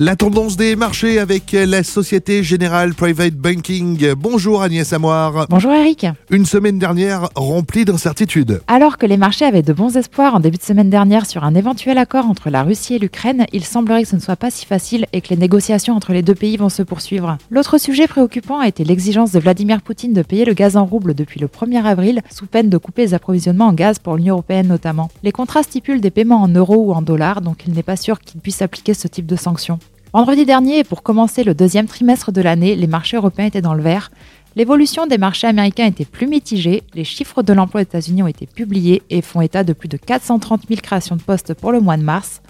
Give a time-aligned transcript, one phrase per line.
[0.00, 4.14] La tendance des marchés avec la Société Générale Private Banking.
[4.14, 5.46] Bonjour Agnès Amoir.
[5.48, 6.08] Bonjour Eric.
[6.30, 8.60] Une semaine dernière remplie d'incertitudes.
[8.66, 11.54] Alors que les marchés avaient de bons espoirs en début de semaine dernière sur un
[11.54, 14.66] éventuel accord entre la Russie et l'Ukraine, il semblerait que ce ne soit pas si
[14.66, 17.38] facile et que les négociations entre les deux pays vont se poursuivre.
[17.48, 21.14] L'autre sujet préoccupant a été l'exigence de Vladimir Poutine de payer le gaz en rouble
[21.14, 24.66] depuis le 1er avril, sous peine de couper les approvisionnements en gaz pour l'Union européenne
[24.66, 25.08] notamment.
[25.22, 28.18] Les contrats stipulent des paiements en euros ou en dollars, donc il n'est pas sûr
[28.18, 29.78] qu'il puisse appliquer ce type de sanctions.
[30.14, 33.74] Vendredi dernier, et pour commencer le deuxième trimestre de l'année, les marchés européens étaient dans
[33.74, 34.12] le vert.
[34.54, 38.46] L'évolution des marchés américains était plus mitigée, les chiffres de l'emploi aux États-Unis ont été
[38.46, 41.96] publiés et font état de plus de 430 000 créations de postes pour le mois
[41.96, 42.42] de mars.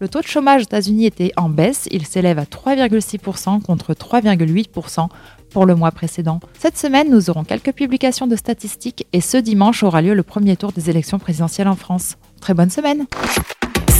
[0.00, 5.06] Le taux de chômage aux États-Unis était en baisse, il s'élève à 3,6% contre 3,8%
[5.50, 6.40] pour le mois précédent.
[6.58, 10.56] Cette semaine, nous aurons quelques publications de statistiques et ce dimanche aura lieu le premier
[10.56, 12.16] tour des élections présidentielles en France.
[12.40, 13.06] Très bonne semaine